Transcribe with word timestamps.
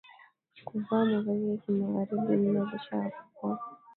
kuvaa 0.67 1.05
mavazi 1.05 1.49
ya 1.49 1.57
kimagharibi 1.57 2.37
mno 2.37 2.65
licha 2.65 2.95
ya 2.97 3.11
kuwa 3.33 3.59